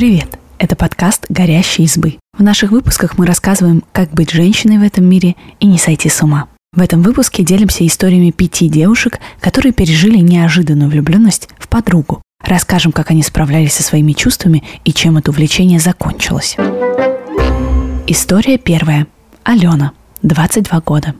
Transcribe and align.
Привет! 0.00 0.38
Это 0.56 0.76
подкаст 0.76 1.26
«Горящие 1.28 1.84
избы». 1.84 2.16
В 2.32 2.42
наших 2.42 2.70
выпусках 2.70 3.18
мы 3.18 3.26
рассказываем, 3.26 3.84
как 3.92 4.10
быть 4.12 4.30
женщиной 4.30 4.78
в 4.78 4.82
этом 4.82 5.04
мире 5.04 5.36
и 5.58 5.66
не 5.66 5.76
сойти 5.76 6.08
с 6.08 6.22
ума. 6.22 6.48
В 6.72 6.80
этом 6.80 7.02
выпуске 7.02 7.42
делимся 7.42 7.86
историями 7.86 8.30
пяти 8.30 8.70
девушек, 8.70 9.20
которые 9.40 9.74
пережили 9.74 10.16
неожиданную 10.16 10.90
влюбленность 10.90 11.50
в 11.58 11.68
подругу. 11.68 12.22
Расскажем, 12.42 12.92
как 12.92 13.10
они 13.10 13.22
справлялись 13.22 13.74
со 13.74 13.82
своими 13.82 14.12
чувствами 14.12 14.64
и 14.86 14.92
чем 14.94 15.18
это 15.18 15.32
увлечение 15.32 15.78
закончилось. 15.78 16.56
История 18.06 18.56
первая. 18.56 19.06
Алена, 19.44 19.92
22 20.22 20.80
года. 20.80 21.14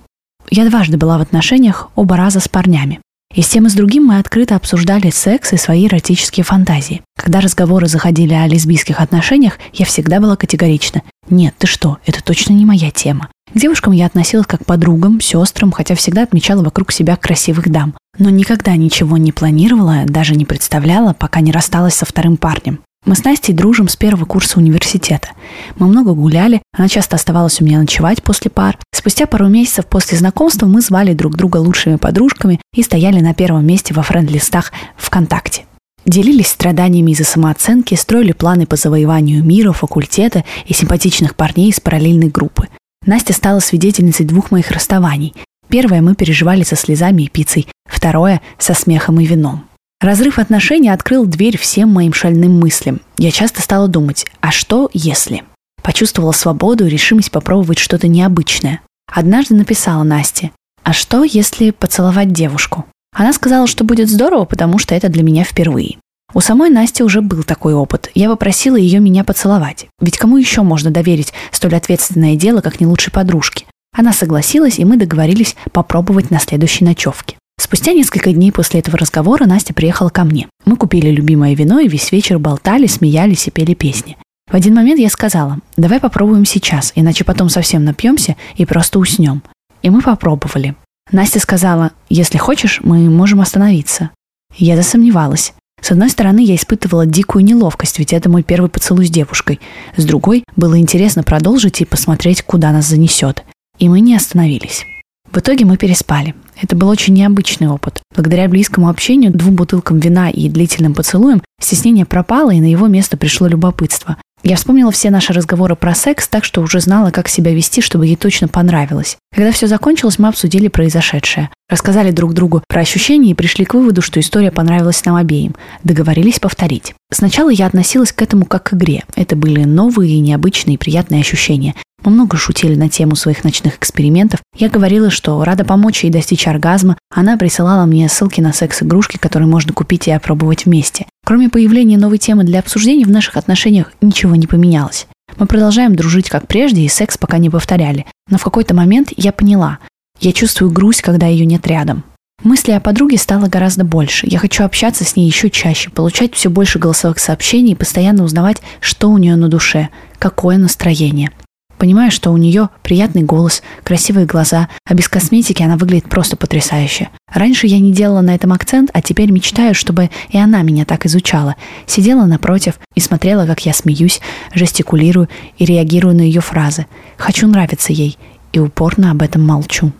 Я 0.49 0.67
дважды 0.67 0.97
была 0.97 1.19
в 1.19 1.21
отношениях, 1.21 1.91
оба 1.97 2.17
раза 2.17 2.41
с 2.41 2.49
парнями. 2.49 2.99
И 3.35 3.43
с 3.43 3.49
тем 3.49 3.67
и 3.67 3.71
с 3.71 3.75
другим 3.75 4.07
мы 4.07 4.19
открыто 4.19 4.57
обсуждали 4.57 5.11
секс 5.11 5.53
и 5.53 5.57
свои 5.57 5.87
эротические 5.87 6.43
фантазии. 6.43 7.03
Когда 7.17 7.41
разговоры 7.41 7.87
заходили 7.87 8.35
о 8.35 8.49
лесбийских 8.49 9.01
отношениях, 9.01 9.59
я 9.73 9.87
всегда 9.87 10.21
была 10.21 10.35
категорична. 10.35 11.03
Нет, 11.29 11.55
ты 11.57 11.69
что, 11.69 11.99
это 12.07 12.25
точно 12.25 12.55
не 12.55 12.65
моя 12.65 12.91
тема. 12.91 13.29
К 13.55 13.59
девушкам 13.59 13.93
я 13.93 14.07
относилась 14.07 14.47
как 14.47 14.63
к 14.63 14.67
подругам, 14.67 15.21
сестрам, 15.21 15.71
хотя 15.71 15.95
всегда 15.95 16.25
отмечала 16.25 16.63
вокруг 16.63 16.91
себя 16.91 17.17
красивых 17.17 17.71
дам. 17.71 17.95
Но 18.19 18.31
никогда 18.31 18.75
ничего 18.75 19.17
не 19.17 19.31
планировала, 19.31 20.05
даже 20.07 20.35
не 20.35 20.45
представляла, 20.45 21.13
пока 21.13 21.41
не 21.41 21.53
рассталась 21.53 21.95
со 21.95 22.05
вторым 22.05 22.37
парнем. 22.37 22.81
Мы 23.07 23.17
с 23.17 23.25
Настей 23.25 23.55
дружим 23.55 23.89
с 23.89 23.97
первого 23.97 24.27
курса 24.27 24.59
университета. 24.59 25.31
Мы 25.77 25.87
много 25.89 26.13
гуляли, 26.13 26.63
она 26.73 26.87
часто 26.87 27.17
оставалась 27.17 27.61
у 27.61 27.65
меня 27.65 27.81
ночевать 27.81 28.23
после 28.23 28.51
пар. 28.51 28.79
Спустя 28.95 29.27
пару 29.27 29.49
месяцев 29.49 29.87
после 29.87 30.19
знакомства 30.19 30.67
мы 30.67 30.83
звали 30.83 31.15
друг 31.15 31.35
друга 31.35 31.57
лучшими 31.57 31.97
подружками 31.97 32.61
и 32.75 32.83
стояли 32.83 33.21
на 33.21 33.33
первом 33.33 33.67
месте 33.67 33.95
во 33.95 34.03
френд-листах 34.03 34.73
ВКонтакте. 34.97 35.65
Делились 36.05 36.49
страданиями 36.49 37.13
из-за 37.13 37.25
самооценки, 37.25 37.95
строили 37.95 38.33
планы 38.33 38.67
по 38.67 38.77
завоеванию 38.77 39.43
мира, 39.43 39.73
факультета 39.73 40.45
и 40.67 40.75
симпатичных 40.75 41.37
парней 41.37 41.71
из 41.71 41.81
параллельной 41.81 42.29
группы. 42.29 42.69
Настя 43.07 43.33
стала 43.33 43.61
свидетельницей 43.61 44.27
двух 44.27 44.51
моих 44.51 44.71
расставаний. 44.71 45.35
Первое 45.69 46.03
мы 46.03 46.15
переживали 46.15 46.65
со 46.65 46.77
слезами 46.77 47.23
и 47.23 47.29
пиццей, 47.29 47.67
второе– 47.89 48.41
со 48.59 48.75
смехом 48.75 49.21
и 49.21 49.25
вином. 49.25 49.70
Разрыв 50.01 50.39
отношений 50.39 50.89
открыл 50.89 51.27
дверь 51.27 51.59
всем 51.59 51.91
моим 51.91 52.15
шальным 52.15 52.59
мыслям. 52.59 53.01
Я 53.19 53.31
часто 53.31 53.61
стала 53.61 53.87
думать, 53.87 54.25
а 54.41 54.51
что 54.51 54.89
если? 54.95 55.45
Почувствовала 55.83 56.33
свободу 56.33 56.87
и 56.87 56.91
решимость 56.91 57.31
попробовать 57.31 57.79
что-то 57.79 58.09
необычное. 58.09 58.81
Однажды 59.13 59.55
написала 59.55 60.03
Насте, 60.03 60.53
а 60.83 60.95
что 60.95 61.23
если 61.23 61.71
поцеловать 61.71 62.33
девушку? 62.33 62.87
Она 63.15 63.35
сказала, 63.35 63.67
что 63.67 63.85
будет 63.85 64.09
здорово, 64.09 64.47
потому 64.47 64.79
что 64.79 64.95
это 64.95 65.11
для 65.11 65.23
меня 65.23 65.45
впервые. 65.45 65.99
У 66.33 66.41
самой 66.41 66.71
Насти 66.71 67.03
уже 67.03 67.21
был 67.21 67.43
такой 67.43 67.75
опыт. 67.75 68.11
Я 68.15 68.31
попросила 68.31 68.77
ее 68.77 69.01
меня 69.01 69.23
поцеловать. 69.23 69.89
Ведь 70.01 70.17
кому 70.17 70.39
еще 70.39 70.63
можно 70.63 70.91
доверить 70.91 71.35
столь 71.51 71.75
ответственное 71.75 72.37
дело, 72.37 72.63
как 72.63 72.81
не 72.81 72.87
лучшей 72.87 73.13
подружке? 73.13 73.67
Она 73.95 74.15
согласилась, 74.15 74.79
и 74.79 74.85
мы 74.87 74.97
договорились 74.97 75.57
попробовать 75.73 76.31
на 76.31 76.39
следующей 76.39 76.85
ночевке. 76.85 77.37
Спустя 77.61 77.93
несколько 77.93 78.33
дней 78.33 78.53
после 78.53 78.81
этого 78.81 78.97
разговора 78.97 79.45
Настя 79.45 79.75
приехала 79.75 80.09
ко 80.09 80.25
мне. 80.25 80.49
Мы 80.65 80.77
купили 80.77 81.11
любимое 81.11 81.55
вино 81.55 81.79
и 81.79 81.89
весь 81.89 82.11
вечер 82.11 82.39
болтали, 82.39 82.87
смеялись 82.87 83.49
и 83.49 83.51
пели 83.51 83.75
песни. 83.75 84.17
В 84.51 84.55
один 84.55 84.75
момент 84.75 84.99
я 84.99 85.11
сказала, 85.11 85.59
давай 85.77 86.01
попробуем 86.01 86.47
сейчас, 86.47 86.91
иначе 86.95 87.23
потом 87.23 87.51
совсем 87.51 87.85
напьемся 87.85 88.37
и 88.57 88.65
просто 88.65 88.99
уснем. 88.99 89.43
И 89.83 89.91
мы 89.91 90.01
попробовали. 90.01 90.75
Настя 91.13 91.39
сказала, 91.39 91.93
если 92.09 92.39
хочешь, 92.39 92.81
мы 92.83 93.11
можем 93.11 93.43
остановиться. 93.43 94.09
Я 94.57 94.75
засомневалась. 94.75 95.53
С 95.83 95.91
одной 95.91 96.09
стороны, 96.09 96.43
я 96.43 96.55
испытывала 96.55 97.05
дикую 97.05 97.45
неловкость, 97.45 97.99
ведь 97.99 98.15
это 98.15 98.31
мой 98.31 98.43
первый 98.43 98.71
поцелуй 98.71 99.05
с 99.05 99.11
девушкой. 99.11 99.61
С 99.99 100.07
другой, 100.07 100.45
было 100.57 100.79
интересно 100.79 101.23
продолжить 101.23 101.83
и 101.83 101.85
посмотреть, 101.85 102.41
куда 102.41 102.73
нас 102.73 102.87
занесет. 102.87 103.45
И 103.79 103.91
мы 103.91 104.01
не 104.01 104.17
остановились. 104.17 104.87
В 105.33 105.39
итоге 105.39 105.65
мы 105.65 105.77
переспали. 105.77 106.35
Это 106.61 106.75
был 106.75 106.89
очень 106.89 107.15
необычный 107.15 107.69
опыт. 107.69 108.01
Благодаря 108.15 108.49
близкому 108.49 108.89
общению, 108.89 109.33
двум 109.33 109.55
бутылкам 109.55 110.01
вина 110.01 110.29
и 110.29 110.49
длительным 110.49 110.93
поцелуям 110.93 111.41
стеснение 111.61 112.05
пропало, 112.05 112.51
и 112.51 112.61
на 112.61 112.71
его 112.71 112.89
место 112.89 113.17
пришло 113.17 113.47
любопытство. 113.47 114.17
Я 114.43 114.57
вспомнила 114.57 114.91
все 114.91 115.11
наши 115.11 115.35
разговоры 115.35 115.77
про 115.77 115.95
секс, 115.95 116.27
так 116.27 116.45
что 116.45 116.63
уже 116.63 116.81
знала, 116.81 117.11
как 117.11 117.29
себя 117.29 117.53
вести, 117.53 117.83
чтобы 117.83 118.07
ей 118.07 118.17
точно 118.17 118.49
понравилось. 118.49 119.19
Когда 119.35 119.53
все 119.53 119.67
закончилось, 119.67 120.19
мы 120.19 120.29
обсудили 120.29 120.69
произошедшее. 120.69 121.51
Рассказали 121.69 122.11
друг 122.11 122.33
другу 122.33 122.63
про 122.67 122.81
ощущения 122.81 123.31
и 123.31 123.35
пришли 123.35 123.67
к 123.67 123.75
выводу, 123.75 124.01
что 124.01 124.19
история 124.19 124.51
понравилась 124.51 125.05
нам 125.05 125.17
обеим. 125.17 125.55
Договорились 125.85 126.41
повторить. 126.41 126.95
Сначала 127.13 127.51
я 127.51 127.67
относилась 127.67 128.13
к 128.13 128.23
этому 128.23 128.47
как 128.47 128.65
к 128.65 128.75
игре. 128.75 129.05
Это 129.15 129.37
были 129.37 129.65
новые, 129.65 130.19
необычные, 130.21 130.79
приятные 130.79 131.21
ощущения. 131.21 131.75
Мы 132.05 132.13
много 132.13 132.37
шутили 132.37 132.75
на 132.75 132.89
тему 132.89 133.15
своих 133.17 133.45
ночных 133.45 133.77
экспериментов. 133.77 134.41
Я 134.57 134.69
говорила, 134.69 135.11
что 135.11 135.43
рада 135.45 135.65
помочь 135.65 136.05
ей 136.05 136.11
достичь 136.11 136.47
оргазма. 136.47 136.97
Она 137.15 137.37
присылала 137.37 137.85
мне 137.87 138.09
ссылки 138.09 138.41
на 138.41 138.53
секс-игрушки, 138.53 139.19
которые 139.19 139.49
можно 139.49 139.73
купить 139.73 140.09
и 140.09 140.11
опробовать 140.11 140.65
вместе. 140.65 141.07
Кроме 141.25 141.49
появления 141.49 141.99
новой 141.99 142.19
темы 142.19 142.45
для 142.45 142.61
обсуждений, 142.61 143.05
в 143.05 143.11
наших 143.11 143.37
отношениях 143.37 143.93
ничего 144.01 144.35
не 144.37 144.47
поменялось. 144.47 145.07
Мы 145.37 145.47
продолжаем 145.47 145.95
дружить 145.95 146.29
как 146.29 146.47
прежде, 146.47 146.83
и 146.83 146.89
секс 146.89 147.17
пока 147.17 147.39
не 147.39 147.51
повторяли. 147.51 148.07
Но 148.29 148.39
в 148.39 148.45
какой-то 148.45 148.75
момент 148.75 149.11
я 149.17 149.33
поняла. 149.33 149.79
Я 150.21 150.33
чувствую 150.33 150.71
грусть, 150.71 151.03
когда 151.03 151.27
ее 151.27 151.47
нет 151.47 151.67
рядом. 151.67 152.05
Мысли 152.43 152.73
о 152.73 152.81
подруге 152.81 153.19
стало 153.19 153.49
гораздо 153.49 153.85
больше. 153.85 154.27
Я 154.27 154.39
хочу 154.39 154.65
общаться 154.65 155.05
с 155.05 155.15
ней 155.15 155.27
еще 155.27 155.51
чаще, 155.51 155.91
получать 155.91 156.35
все 156.35 156.49
больше 156.49 156.79
голосовых 156.79 157.19
сообщений 157.19 157.73
и 157.73 157.77
постоянно 157.77 158.25
узнавать, 158.25 158.63
что 158.81 159.11
у 159.11 159.19
нее 159.19 159.37
на 159.37 159.49
душе, 159.49 159.91
какое 160.19 160.57
настроение. 160.57 161.33
Понимаю, 161.81 162.11
что 162.11 162.31
у 162.31 162.37
нее 162.37 162.69
приятный 162.83 163.23
голос, 163.23 163.63
красивые 163.85 164.27
глаза, 164.27 164.69
а 164.85 164.93
без 164.93 165.09
косметики 165.09 165.63
она 165.63 165.79
выглядит 165.79 166.11
просто 166.11 166.37
потрясающе. 166.37 167.09
Раньше 167.33 167.67
я 167.67 167.79
не 167.79 167.91
делала 167.91 168.21
на 168.21 168.35
этом 168.35 168.53
акцент, 168.53 168.91
а 168.93 169.01
теперь 169.01 169.31
мечтаю, 169.31 169.75
чтобы 169.75 170.11
и 170.29 170.37
она 170.37 170.61
меня 170.61 170.85
так 170.85 171.07
изучала. 171.07 171.57
Сидела 171.87 172.27
напротив 172.27 172.79
и 172.95 173.01
смотрела, 173.01 173.47
как 173.47 173.65
я 173.65 173.73
смеюсь, 173.73 174.21
жестикулирую 174.53 175.31
и 175.57 175.65
реагирую 175.65 176.15
на 176.15 176.21
ее 176.21 176.43
фразы. 176.43 176.85
Хочу 177.17 177.49
нравиться 177.49 177.95
ей 177.95 178.19
и 178.53 178.59
упорно 178.59 179.11
об 179.11 179.23
этом 179.23 179.43
молчу. 179.47 179.91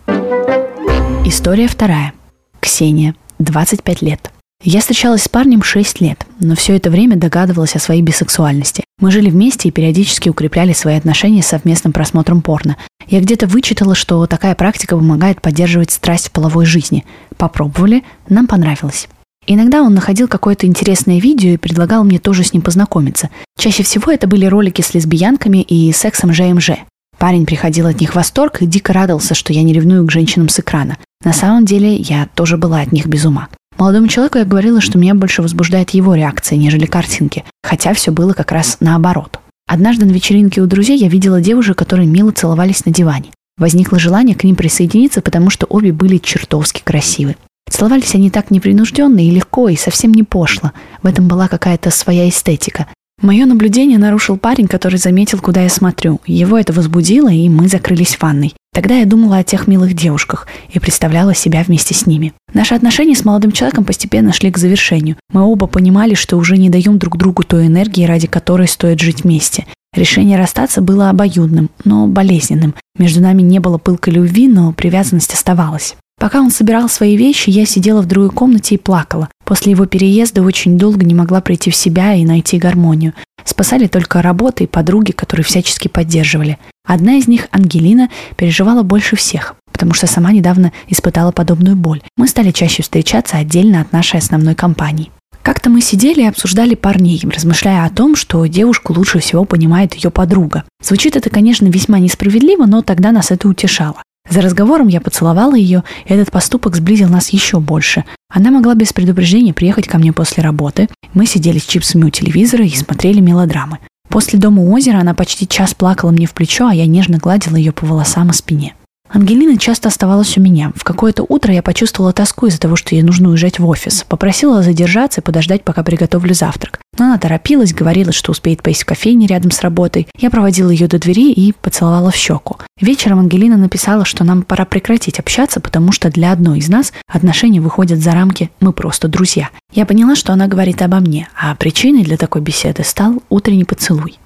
История 1.25 1.67
вторая. 1.67 2.13
Ксения, 2.59 3.15
25 3.39 4.03
лет. 4.03 4.31
Я 4.63 4.81
встречалась 4.81 5.23
с 5.23 5.27
парнем 5.27 5.63
6 5.63 6.01
лет, 6.01 6.23
но 6.39 6.55
все 6.55 6.75
это 6.75 6.91
время 6.91 7.15
догадывалась 7.15 7.75
о 7.75 7.79
своей 7.79 8.03
бисексуальности. 8.03 8.83
Мы 8.99 9.09
жили 9.09 9.31
вместе 9.31 9.69
и 9.69 9.71
периодически 9.71 10.29
укрепляли 10.29 10.73
свои 10.73 10.95
отношения 10.97 11.41
совместным 11.41 11.93
просмотром 11.93 12.43
порно. 12.43 12.77
Я 13.07 13.21
где-то 13.21 13.47
вычитала, 13.47 13.95
что 13.95 14.27
такая 14.27 14.53
практика 14.53 14.95
помогает 14.95 15.41
поддерживать 15.41 15.89
страсть 15.89 16.27
в 16.27 16.31
половой 16.31 16.65
жизни. 16.65 17.05
Попробовали, 17.37 18.03
нам 18.29 18.45
понравилось. 18.45 19.07
Иногда 19.47 19.81
он 19.81 19.95
находил 19.95 20.27
какое-то 20.27 20.67
интересное 20.67 21.19
видео 21.19 21.49
и 21.49 21.57
предлагал 21.57 22.03
мне 22.03 22.19
тоже 22.19 22.43
с 22.43 22.53
ним 22.53 22.61
познакомиться. 22.61 23.31
Чаще 23.57 23.81
всего 23.81 24.11
это 24.11 24.27
были 24.27 24.45
ролики 24.45 24.83
с 24.83 24.93
лесбиянками 24.93 25.63
и 25.63 25.91
сексом 25.91 26.31
ЖМЖ. 26.31 26.71
Парень 27.17 27.47
приходил 27.47 27.87
от 27.87 27.99
них 27.99 28.11
в 28.11 28.15
восторг 28.15 28.61
и 28.61 28.67
дико 28.67 28.93
радовался, 28.93 29.33
что 29.33 29.53
я 29.53 29.63
не 29.63 29.73
ревную 29.73 30.05
к 30.05 30.11
женщинам 30.11 30.49
с 30.49 30.59
экрана. 30.59 30.97
На 31.23 31.33
самом 31.33 31.65
деле 31.65 31.95
я 31.95 32.27
тоже 32.35 32.57
была 32.57 32.81
от 32.81 32.91
них 32.91 33.07
без 33.07 33.25
ума. 33.25 33.47
Молодому 33.81 34.07
человеку 34.07 34.37
я 34.37 34.45
говорила, 34.45 34.79
что 34.79 34.99
меня 34.99 35.15
больше 35.15 35.41
возбуждает 35.41 35.89
его 35.89 36.13
реакция, 36.13 36.55
нежели 36.55 36.85
картинки, 36.85 37.43
хотя 37.63 37.95
все 37.95 38.11
было 38.11 38.33
как 38.33 38.51
раз 38.51 38.77
наоборот. 38.79 39.39
Однажды 39.67 40.05
на 40.05 40.11
вечеринке 40.11 40.61
у 40.61 40.67
друзей 40.67 40.99
я 40.99 41.07
видела 41.07 41.41
девушек, 41.41 41.79
которые 41.79 42.07
мило 42.07 42.29
целовались 42.29 42.85
на 42.85 42.93
диване. 42.93 43.31
Возникло 43.57 43.97
желание 43.97 44.35
к 44.35 44.43
ним 44.43 44.55
присоединиться, 44.55 45.23
потому 45.23 45.49
что 45.49 45.65
обе 45.65 45.91
были 45.91 46.17
чертовски 46.17 46.83
красивы. 46.83 47.37
Целовались 47.71 48.13
они 48.13 48.29
так 48.29 48.51
непринужденно 48.51 49.17
и 49.17 49.31
легко, 49.31 49.67
и 49.67 49.75
совсем 49.75 50.13
не 50.13 50.21
пошло. 50.21 50.73
В 51.01 51.07
этом 51.07 51.27
была 51.27 51.47
какая-то 51.47 51.89
своя 51.89 52.29
эстетика. 52.29 52.85
Мое 53.21 53.45
наблюдение 53.45 53.99
нарушил 53.99 54.35
парень, 54.37 54.67
который 54.67 54.97
заметил, 54.97 55.39
куда 55.39 55.61
я 55.61 55.69
смотрю. 55.69 56.19
Его 56.25 56.57
это 56.57 56.73
возбудило, 56.73 57.29
и 57.31 57.49
мы 57.49 57.67
закрылись 57.67 58.15
в 58.15 58.21
ванной. 58.23 58.55
Тогда 58.73 58.97
я 58.97 59.05
думала 59.05 59.37
о 59.37 59.43
тех 59.43 59.67
милых 59.67 59.93
девушках 59.93 60.47
и 60.73 60.79
представляла 60.79 61.35
себя 61.35 61.61
вместе 61.61 61.93
с 61.93 62.07
ними. 62.07 62.33
Наши 62.53 62.73
отношения 62.73 63.15
с 63.15 63.23
молодым 63.23 63.51
человеком 63.51 63.85
постепенно 63.85 64.33
шли 64.33 64.49
к 64.49 64.57
завершению. 64.57 65.17
Мы 65.31 65.41
оба 65.41 65.67
понимали, 65.67 66.15
что 66.15 66.37
уже 66.37 66.57
не 66.57 66.71
даем 66.71 66.97
друг 66.97 67.17
другу 67.17 67.43
той 67.43 67.67
энергии, 67.67 68.05
ради 68.05 68.25
которой 68.25 68.67
стоит 68.67 68.99
жить 68.99 69.23
вместе. 69.23 69.67
Решение 69.93 70.37
расстаться 70.37 70.81
было 70.81 71.09
обоюдным, 71.09 71.69
но 71.83 72.07
болезненным. 72.07 72.73
Между 72.97 73.21
нами 73.21 73.43
не 73.43 73.59
было 73.59 73.77
пылкой 73.77 74.13
любви, 74.13 74.47
но 74.47 74.71
привязанность 74.71 75.33
оставалась. 75.33 75.95
Пока 76.21 76.39
он 76.39 76.51
собирал 76.51 76.87
свои 76.87 77.17
вещи, 77.17 77.49
я 77.49 77.65
сидела 77.65 78.03
в 78.03 78.05
другой 78.05 78.29
комнате 78.29 78.75
и 78.75 78.77
плакала. 78.77 79.27
После 79.43 79.71
его 79.71 79.87
переезда 79.87 80.43
очень 80.43 80.77
долго 80.77 81.03
не 81.03 81.15
могла 81.15 81.41
прийти 81.41 81.71
в 81.71 81.75
себя 81.75 82.13
и 82.13 82.25
найти 82.25 82.59
гармонию. 82.59 83.15
Спасали 83.43 83.87
только 83.87 84.21
работа 84.21 84.63
и 84.63 84.67
подруги, 84.67 85.13
которые 85.13 85.43
всячески 85.43 85.87
поддерживали. 85.87 86.59
Одна 86.87 87.15
из 87.15 87.27
них, 87.27 87.47
Ангелина, 87.49 88.11
переживала 88.37 88.83
больше 88.83 89.15
всех, 89.15 89.55
потому 89.71 89.95
что 89.95 90.05
сама 90.05 90.31
недавно 90.31 90.71
испытала 90.89 91.31
подобную 91.31 91.75
боль. 91.75 92.03
Мы 92.17 92.27
стали 92.27 92.51
чаще 92.51 92.83
встречаться 92.83 93.37
отдельно 93.37 93.81
от 93.81 93.91
нашей 93.91 94.19
основной 94.19 94.53
компании. 94.53 95.09
Как-то 95.41 95.71
мы 95.71 95.81
сидели 95.81 96.21
и 96.21 96.27
обсуждали 96.27 96.75
парней, 96.75 97.19
размышляя 97.23 97.87
о 97.87 97.89
том, 97.89 98.15
что 98.15 98.45
девушку 98.45 98.93
лучше 98.93 99.17
всего 99.17 99.43
понимает 99.43 99.95
ее 99.95 100.11
подруга. 100.11 100.65
Звучит 100.83 101.15
это, 101.15 101.31
конечно, 101.31 101.65
весьма 101.65 101.97
несправедливо, 101.97 102.67
но 102.67 102.83
тогда 102.83 103.11
нас 103.11 103.31
это 103.31 103.47
утешало. 103.47 104.03
За 104.29 104.41
разговором 104.41 104.87
я 104.87 105.01
поцеловала 105.01 105.55
ее, 105.55 105.83
и 106.05 106.13
этот 106.13 106.31
поступок 106.31 106.75
сблизил 106.75 107.09
нас 107.09 107.29
еще 107.29 107.59
больше. 107.59 108.05
Она 108.29 108.51
могла 108.51 108.75
без 108.75 108.93
предупреждения 108.93 109.53
приехать 109.53 109.87
ко 109.87 109.97
мне 109.97 110.13
после 110.13 110.41
работы. 110.41 110.87
Мы 111.13 111.25
сидели 111.25 111.57
с 111.57 111.65
чипсами 111.65 112.05
у 112.05 112.09
телевизора 112.09 112.63
и 112.65 112.69
смотрели 112.69 113.19
мелодрамы. 113.19 113.79
После 114.09 114.39
дома 114.39 114.61
у 114.61 114.71
озера 114.73 114.99
она 114.99 115.13
почти 115.13 115.47
час 115.47 115.73
плакала 115.73 116.11
мне 116.11 116.27
в 116.27 116.33
плечо, 116.33 116.67
а 116.67 116.73
я 116.73 116.85
нежно 116.85 117.17
гладила 117.17 117.55
ее 117.55 117.71
по 117.71 117.85
волосам 117.85 118.29
и 118.29 118.33
спине. 118.33 118.75
Ангелина 119.13 119.57
часто 119.57 119.89
оставалась 119.89 120.37
у 120.37 120.41
меня. 120.41 120.71
В 120.75 120.85
какое-то 120.85 121.25
утро 121.27 121.53
я 121.53 121.61
почувствовала 121.61 122.13
тоску 122.13 122.47
из-за 122.47 122.59
того, 122.59 122.77
что 122.77 122.95
ей 122.95 123.01
нужно 123.03 123.29
уезжать 123.29 123.59
в 123.59 123.67
офис. 123.67 124.05
Попросила 124.07 124.63
задержаться 124.63 125.19
и 125.19 125.23
подождать, 125.23 125.63
пока 125.63 125.83
приготовлю 125.83 126.33
завтрак. 126.33 126.79
Но 126.97 127.05
она 127.05 127.17
торопилась, 127.17 127.73
говорила, 127.73 128.13
что 128.13 128.31
успеет 128.31 128.63
поесть 128.63 128.83
в 128.83 128.85
кофейне 128.85 129.27
рядом 129.27 129.51
с 129.51 129.61
работой. 129.61 130.07
Я 130.17 130.29
проводила 130.29 130.69
ее 130.69 130.87
до 130.87 130.97
двери 130.97 131.31
и 131.31 131.51
поцеловала 131.51 132.11
в 132.11 132.15
щеку. 132.15 132.57
Вечером 132.79 133.19
Ангелина 133.19 133.57
написала, 133.57 134.05
что 134.05 134.23
нам 134.23 134.43
пора 134.43 134.65
прекратить 134.65 135.19
общаться, 135.19 135.59
потому 135.59 135.91
что 135.91 136.09
для 136.09 136.31
одной 136.31 136.59
из 136.59 136.69
нас 136.69 136.93
отношения 137.07 137.59
выходят 137.59 137.99
за 137.99 138.11
рамки 138.11 138.49
«мы 138.61 138.71
просто 138.71 139.07
друзья». 139.09 139.49
Я 139.73 139.85
поняла, 139.85 140.15
что 140.15 140.31
она 140.31 140.47
говорит 140.47 140.81
обо 140.81 140.99
мне, 140.99 141.27
а 141.39 141.55
причиной 141.55 142.03
для 142.03 142.17
такой 142.17 142.41
беседы 142.41 142.83
стал 142.83 143.21
утренний 143.29 143.65
поцелуй. 143.65 144.20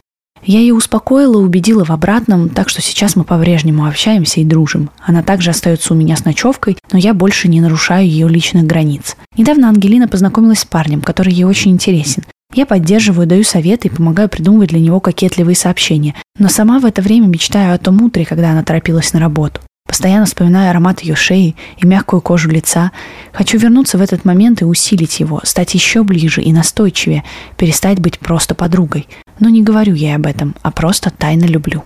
Я 0.45 0.59
ее 0.59 0.75
успокоила, 0.75 1.37
убедила 1.37 1.83
в 1.83 1.89
обратном, 1.89 2.49
так 2.49 2.69
что 2.69 2.79
сейчас 2.79 3.15
мы 3.15 3.23
по-прежнему 3.23 3.87
общаемся 3.87 4.41
и 4.41 4.45
дружим. 4.45 4.91
Она 5.03 5.23
также 5.23 5.49
остается 5.49 5.93
у 5.93 5.97
меня 5.97 6.15
с 6.15 6.23
ночевкой, 6.23 6.77
но 6.91 6.99
я 6.99 7.15
больше 7.15 7.47
не 7.47 7.61
нарушаю 7.61 8.05
ее 8.05 8.29
личных 8.29 8.65
границ. 8.65 9.17
Недавно 9.35 9.69
Ангелина 9.69 10.07
познакомилась 10.07 10.59
с 10.59 10.65
парнем, 10.65 11.01
который 11.01 11.33
ей 11.33 11.45
очень 11.45 11.71
интересен. 11.71 12.23
Я 12.53 12.67
поддерживаю, 12.67 13.25
даю 13.25 13.43
советы 13.43 13.87
и 13.87 13.91
помогаю 13.91 14.29
придумывать 14.29 14.69
для 14.69 14.79
него 14.79 14.99
кокетливые 14.99 15.55
сообщения. 15.55 16.13
Но 16.37 16.47
сама 16.47 16.79
в 16.79 16.85
это 16.85 17.01
время 17.01 17.25
мечтаю 17.25 17.73
о 17.73 17.79
том 17.79 18.01
утре, 18.03 18.23
когда 18.23 18.51
она 18.51 18.63
торопилась 18.63 19.13
на 19.13 19.19
работу. 19.19 19.61
Постоянно 19.87 20.25
вспоминаю 20.25 20.69
аромат 20.69 21.01
ее 21.01 21.15
шеи 21.15 21.55
и 21.77 21.87
мягкую 21.87 22.21
кожу 22.21 22.49
лица. 22.49 22.91
Хочу 23.33 23.57
вернуться 23.57 23.97
в 23.97 24.01
этот 24.01 24.25
момент 24.25 24.61
и 24.61 24.65
усилить 24.65 25.19
его, 25.19 25.41
стать 25.43 25.73
еще 25.73 26.03
ближе 26.03 26.41
и 26.41 26.53
настойчивее, 26.53 27.23
перестать 27.57 27.99
быть 27.99 28.19
просто 28.19 28.55
подругой. 28.55 29.07
Но 29.39 29.49
не 29.49 29.61
говорю 29.61 29.93
ей 29.93 30.15
об 30.15 30.25
этом, 30.25 30.55
а 30.61 30.71
просто 30.71 31.09
тайно 31.09 31.45
люблю. 31.45 31.83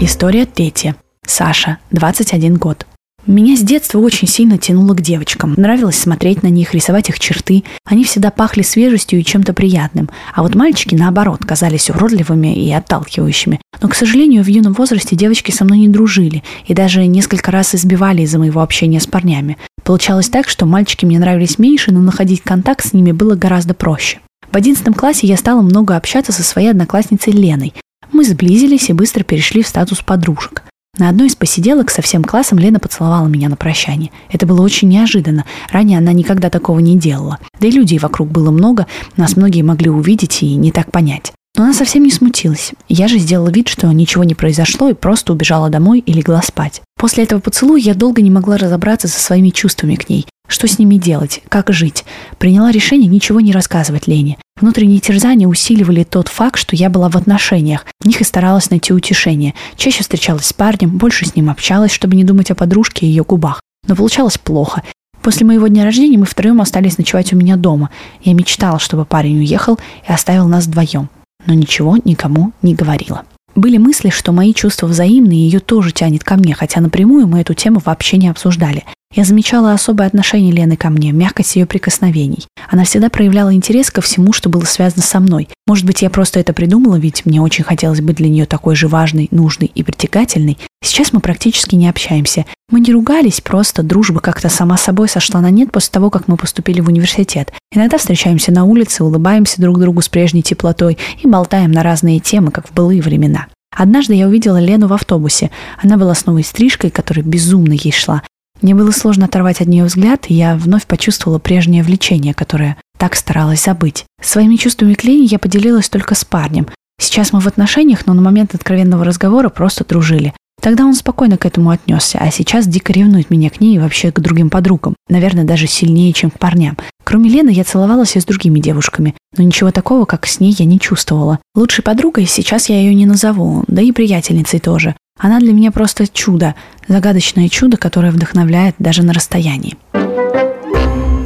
История 0.00 0.46
третья. 0.46 0.96
Саша, 1.26 1.78
21 1.90 2.56
год. 2.56 2.86
Меня 3.28 3.56
с 3.56 3.60
детства 3.60 3.98
очень 3.98 4.26
сильно 4.26 4.56
тянуло 4.56 4.94
к 4.94 5.02
девочкам. 5.02 5.52
Нравилось 5.58 5.98
смотреть 5.98 6.42
на 6.42 6.46
них, 6.46 6.72
рисовать 6.72 7.10
их 7.10 7.20
черты. 7.20 7.62
Они 7.84 8.04
всегда 8.04 8.30
пахли 8.30 8.62
свежестью 8.62 9.20
и 9.20 9.24
чем-то 9.24 9.52
приятным. 9.52 10.08
А 10.34 10.42
вот 10.42 10.54
мальчики, 10.54 10.94
наоборот, 10.94 11.44
казались 11.44 11.90
уродливыми 11.90 12.54
и 12.54 12.72
отталкивающими. 12.72 13.60
Но, 13.82 13.88
к 13.90 13.94
сожалению, 13.94 14.42
в 14.42 14.46
юном 14.46 14.72
возрасте 14.72 15.14
девочки 15.14 15.50
со 15.50 15.66
мной 15.66 15.80
не 15.80 15.88
дружили 15.88 16.42
и 16.66 16.72
даже 16.72 17.04
несколько 17.06 17.50
раз 17.50 17.74
избивали 17.74 18.22
из-за 18.22 18.38
моего 18.38 18.62
общения 18.62 18.98
с 18.98 19.06
парнями. 19.06 19.58
Получалось 19.84 20.30
так, 20.30 20.48
что 20.48 20.64
мальчики 20.64 21.04
мне 21.04 21.18
нравились 21.18 21.58
меньше, 21.58 21.92
но 21.92 22.00
находить 22.00 22.40
контакт 22.40 22.86
с 22.86 22.94
ними 22.94 23.12
было 23.12 23.34
гораздо 23.34 23.74
проще. 23.74 24.20
В 24.50 24.56
одиннадцатом 24.56 24.94
классе 24.94 25.26
я 25.26 25.36
стала 25.36 25.60
много 25.60 25.96
общаться 25.96 26.32
со 26.32 26.42
своей 26.42 26.70
одноклассницей 26.70 27.32
Леной. 27.32 27.74
Мы 28.12 28.24
сблизились 28.24 28.88
и 28.88 28.94
быстро 28.94 29.22
перешли 29.22 29.62
в 29.62 29.68
статус 29.68 30.00
подружек. 30.00 30.62
На 30.98 31.10
одной 31.10 31.28
из 31.28 31.36
посиделок 31.36 31.90
со 31.90 32.02
всем 32.02 32.24
классом 32.24 32.58
Лена 32.58 32.80
поцеловала 32.80 33.28
меня 33.28 33.48
на 33.48 33.56
прощание. 33.56 34.10
Это 34.32 34.46
было 34.46 34.62
очень 34.62 34.88
неожиданно. 34.88 35.44
Ранее 35.70 35.98
она 35.98 36.12
никогда 36.12 36.50
такого 36.50 36.80
не 36.80 36.96
делала. 36.96 37.38
Да 37.60 37.68
и 37.68 37.70
людей 37.70 37.98
вокруг 37.98 38.30
было 38.30 38.50
много, 38.50 38.86
нас 39.16 39.36
многие 39.36 39.62
могли 39.62 39.90
увидеть 39.90 40.42
и 40.42 40.56
не 40.56 40.72
так 40.72 40.90
понять. 40.90 41.32
Но 41.56 41.64
она 41.64 41.72
совсем 41.72 42.02
не 42.02 42.10
смутилась. 42.10 42.72
Я 42.88 43.06
же 43.06 43.18
сделала 43.18 43.50
вид, 43.50 43.68
что 43.68 43.90
ничего 43.92 44.24
не 44.24 44.34
произошло 44.34 44.88
и 44.88 44.94
просто 44.94 45.32
убежала 45.32 45.70
домой 45.70 46.00
и 46.00 46.12
легла 46.12 46.42
спать. 46.42 46.82
После 46.96 47.24
этого 47.24 47.40
поцелуя 47.40 47.80
я 47.80 47.94
долго 47.94 48.22
не 48.22 48.30
могла 48.30 48.56
разобраться 48.56 49.08
со 49.08 49.20
своими 49.20 49.50
чувствами 49.50 49.94
к 49.94 50.08
ней. 50.08 50.26
Что 50.48 50.66
с 50.66 50.78
ними 50.78 50.96
делать? 50.96 51.42
Как 51.48 51.70
жить? 51.72 52.04
Приняла 52.38 52.72
решение 52.72 53.06
ничего 53.06 53.40
не 53.40 53.52
рассказывать 53.52 54.08
Лене. 54.08 54.38
Внутренние 54.60 54.98
терзания 54.98 55.46
усиливали 55.46 56.02
тот 56.02 56.28
факт, 56.28 56.58
что 56.58 56.74
я 56.74 56.88
была 56.88 57.08
в 57.10 57.16
отношениях. 57.16 57.86
В 58.00 58.06
них 58.06 58.20
и 58.20 58.24
старалась 58.24 58.70
найти 58.70 58.92
утешение. 58.92 59.54
Чаще 59.76 60.02
встречалась 60.02 60.46
с 60.46 60.52
парнем, 60.52 60.96
больше 60.96 61.26
с 61.26 61.36
ним 61.36 61.50
общалась, 61.50 61.92
чтобы 61.92 62.16
не 62.16 62.24
думать 62.24 62.50
о 62.50 62.54
подружке 62.56 63.06
и 63.06 63.08
ее 63.10 63.22
губах. 63.22 63.60
Но 63.86 63.94
получалось 63.94 64.38
плохо. 64.38 64.82
После 65.22 65.46
моего 65.46 65.68
дня 65.68 65.84
рождения 65.84 66.16
мы 66.16 66.24
втроем 66.24 66.60
остались 66.60 66.96
ночевать 66.96 67.32
у 67.32 67.36
меня 67.36 67.56
дома. 67.56 67.90
Я 68.22 68.32
мечтала, 68.32 68.78
чтобы 68.78 69.04
парень 69.04 69.38
уехал 69.38 69.78
и 70.08 70.12
оставил 70.12 70.48
нас 70.48 70.66
вдвоем. 70.66 71.10
Но 71.46 71.54
ничего 71.54 71.98
никому 72.04 72.52
не 72.62 72.74
говорила. 72.74 73.24
Были 73.58 73.76
мысли, 73.76 74.10
что 74.10 74.30
мои 74.30 74.54
чувства 74.54 74.86
взаимны, 74.86 75.32
и 75.32 75.38
ее 75.38 75.58
тоже 75.58 75.90
тянет 75.90 76.22
ко 76.22 76.36
мне, 76.36 76.54
хотя 76.54 76.80
напрямую 76.80 77.26
мы 77.26 77.40
эту 77.40 77.54
тему 77.54 77.82
вообще 77.84 78.16
не 78.16 78.28
обсуждали. 78.28 78.84
Я 79.12 79.24
замечала 79.24 79.72
особое 79.72 80.06
отношение 80.06 80.52
Лены 80.52 80.76
ко 80.76 80.90
мне, 80.90 81.10
мягкость 81.10 81.56
ее 81.56 81.66
прикосновений. 81.66 82.46
Она 82.70 82.84
всегда 82.84 83.08
проявляла 83.08 83.52
интерес 83.52 83.90
ко 83.90 84.00
всему, 84.00 84.32
что 84.32 84.48
было 84.48 84.62
связано 84.62 85.02
со 85.02 85.18
мной. 85.18 85.48
Может 85.66 85.86
быть, 85.86 86.02
я 86.02 86.08
просто 86.08 86.38
это 86.38 86.52
придумала, 86.52 87.00
ведь 87.00 87.26
мне 87.26 87.40
очень 87.42 87.64
хотелось 87.64 88.00
быть 88.00 88.18
для 88.18 88.28
нее 88.28 88.46
такой 88.46 88.76
же 88.76 88.86
важной, 88.86 89.26
нужной 89.32 89.72
и 89.74 89.82
притягательной. 89.82 90.56
Сейчас 90.82 91.12
мы 91.12 91.20
практически 91.20 91.74
не 91.74 91.88
общаемся. 91.88 92.44
Мы 92.70 92.80
не 92.80 92.92
ругались, 92.92 93.40
просто 93.40 93.82
дружба 93.82 94.20
как-то 94.20 94.48
сама 94.48 94.76
собой 94.76 95.08
сошла 95.08 95.40
на 95.40 95.50
нет 95.50 95.72
после 95.72 95.92
того, 95.92 96.10
как 96.10 96.28
мы 96.28 96.36
поступили 96.36 96.80
в 96.80 96.88
университет. 96.88 97.52
Иногда 97.72 97.98
встречаемся 97.98 98.52
на 98.52 98.64
улице, 98.64 99.04
улыбаемся 99.04 99.60
друг 99.60 99.78
другу 99.78 100.02
с 100.02 100.08
прежней 100.08 100.42
теплотой 100.42 100.98
и 101.22 101.26
болтаем 101.26 101.72
на 101.72 101.82
разные 101.82 102.20
темы, 102.20 102.50
как 102.50 102.68
в 102.68 102.74
былые 102.74 103.02
времена. 103.02 103.46
Однажды 103.76 104.14
я 104.14 104.26
увидела 104.26 104.58
Лену 104.58 104.88
в 104.88 104.92
автобусе. 104.92 105.50
Она 105.82 105.96
была 105.96 106.14
с 106.14 106.26
новой 106.26 106.42
стрижкой, 106.42 106.90
которая 106.90 107.24
безумно 107.24 107.72
ей 107.72 107.92
шла. 107.92 108.22
Мне 108.60 108.74
было 108.74 108.90
сложно 108.90 109.26
оторвать 109.26 109.60
от 109.60 109.68
нее 109.68 109.84
взгляд, 109.84 110.26
и 110.28 110.34
я 110.34 110.56
вновь 110.56 110.86
почувствовала 110.86 111.38
прежнее 111.38 111.82
влечение, 111.82 112.34
которое 112.34 112.76
так 112.98 113.14
старалась 113.14 113.64
забыть. 113.64 114.04
Своими 114.20 114.56
чувствами 114.56 114.94
к 114.94 115.04
Лене 115.04 115.24
я 115.24 115.38
поделилась 115.38 115.88
только 115.88 116.14
с 116.14 116.24
парнем. 116.24 116.66
Сейчас 117.00 117.32
мы 117.32 117.40
в 117.40 117.46
отношениях, 117.46 118.06
но 118.06 118.14
на 118.14 118.22
момент 118.22 118.54
откровенного 118.54 119.04
разговора 119.04 119.48
просто 119.48 119.84
дружили. 119.84 120.34
Тогда 120.60 120.84
он 120.84 120.94
спокойно 120.94 121.38
к 121.38 121.46
этому 121.46 121.70
отнесся, 121.70 122.18
а 122.18 122.30
сейчас 122.30 122.66
дико 122.66 122.92
ревнует 122.92 123.30
меня 123.30 123.48
к 123.48 123.60
ней 123.60 123.76
и 123.76 123.78
вообще 123.78 124.10
к 124.10 124.20
другим 124.20 124.50
подругам. 124.50 124.94
Наверное, 125.08 125.44
даже 125.44 125.66
сильнее, 125.66 126.12
чем 126.12 126.30
к 126.30 126.38
парням. 126.38 126.76
Кроме 127.04 127.30
Лены, 127.30 127.50
я 127.50 127.64
целовалась 127.64 128.16
и 128.16 128.20
с 128.20 128.24
другими 128.24 128.58
девушками, 128.58 129.14
но 129.36 129.44
ничего 129.44 129.70
такого, 129.70 130.04
как 130.04 130.26
с 130.26 130.40
ней, 130.40 130.54
я 130.58 130.64
не 130.64 130.80
чувствовала. 130.80 131.38
Лучшей 131.54 131.82
подругой 131.82 132.26
сейчас 132.26 132.68
я 132.68 132.80
ее 132.80 132.94
не 132.94 133.06
назову, 133.06 133.64
да 133.66 133.82
и 133.82 133.92
приятельницей 133.92 134.58
тоже. 134.58 134.94
Она 135.18 135.40
для 135.40 135.52
меня 135.52 135.70
просто 135.72 136.06
чудо, 136.06 136.54
загадочное 136.86 137.48
чудо, 137.48 137.76
которое 137.76 138.12
вдохновляет 138.12 138.74
даже 138.78 139.02
на 139.02 139.12
расстоянии. 139.12 139.76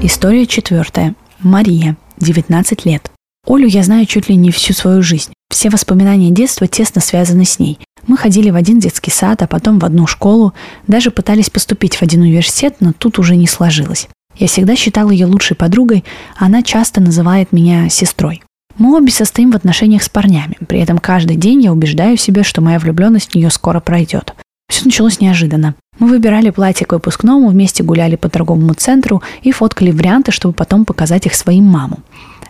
История 0.03 0.47
четвертая. 0.47 1.15
Мария, 1.41 1.97
19 2.19 2.87
лет. 2.87 3.11
Олю 3.47 3.67
я 3.67 3.83
знаю 3.83 4.07
чуть 4.07 4.29
ли 4.29 4.37
не 4.37 4.51
всю 4.51 4.73
свою 4.73 5.03
жизнь. 5.03 5.33
Все 5.51 5.69
воспоминания 5.69 6.31
детства 6.31 6.67
тесно 6.67 7.01
связаны 7.01 7.45
с 7.45 7.59
ней. 7.59 7.79
Мы 8.07 8.17
ходили 8.17 8.51
в 8.51 8.57
один 8.57 8.79
детский 8.81 9.11
сад, 9.11 9.43
а 9.43 9.47
потом 9.47 9.79
в 9.79 9.85
одну 9.85 10.07
школу, 10.07 10.53
даже 10.87 11.11
пытались 11.11 11.51
поступить 11.51 11.97
в 11.97 12.03
один 12.03 12.23
университет, 12.23 12.77
но 12.81 12.93
тут 12.93 13.19
уже 13.19 13.37
не 13.37 13.47
сложилось. 13.47 14.09
Я 14.37 14.49
всегда 14.49 14.77
считала 14.77 15.11
ее 15.11 15.27
лучшей 15.27 15.57
подругой, 15.57 16.05
а 16.39 16.47
она 16.47 16.63
часто 16.63 17.01
называет 17.01 17.53
меня 17.53 17.89
сестрой. 17.89 18.43
Мы 18.79 18.97
обе 18.97 19.13
состоим 19.13 19.53
в 19.53 19.57
отношениях 19.57 20.03
с 20.03 20.09
парнями. 20.09 20.57
При 20.67 20.81
этом 20.81 20.99
каждый 20.99 21.37
день 21.37 21.63
я 21.63 21.73
убеждаю 21.73 22.17
себя, 22.17 22.43
что 22.43 22.63
моя 22.63 22.79
влюбленность 22.79 23.33
в 23.33 23.35
нее 23.35 23.51
скоро 23.51 23.81
пройдет. 23.81 24.35
Все 24.69 24.87
началось 24.87 25.21
неожиданно. 25.21 25.75
Мы 25.99 26.09
выбирали 26.09 26.49
платье 26.49 26.87
к 26.87 26.93
выпускному, 26.93 27.49
вместе 27.49 27.83
гуляли 27.83 28.17
по 28.17 28.31
торговому 28.31 28.73
центру 28.73 29.23
и 29.43 29.53
фоткали 29.53 29.91
варианты, 29.91 30.33
чтобы 30.33 30.55
потом 30.55 30.87
показать 30.87 31.27
их 31.27 31.35
своим 31.35 31.65
мамам. 31.65 32.03